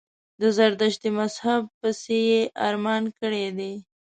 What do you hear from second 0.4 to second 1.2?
د زردشتي